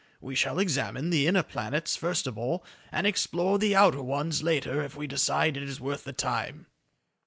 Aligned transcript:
We 0.19 0.33
shall 0.33 0.57
examine 0.57 1.11
the 1.11 1.27
inner 1.27 1.43
planets 1.43 1.95
first 1.95 2.25
of 2.25 2.35
all, 2.35 2.65
and 2.91 3.05
explore 3.05 3.59
the 3.59 3.75
outer 3.75 4.01
ones 4.01 4.41
later 4.41 4.81
if 4.81 4.97
we 4.97 5.05
decide 5.05 5.55
it 5.57 5.61
is 5.61 5.79
worth 5.79 6.05
the 6.05 6.11
time." 6.13 6.65